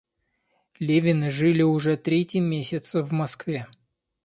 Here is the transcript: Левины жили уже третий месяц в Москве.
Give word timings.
Левины 0.79 1.29
жили 1.29 1.61
уже 1.61 1.95
третий 1.95 2.39
месяц 2.39 2.95
в 2.95 3.11
Москве. 3.11 3.67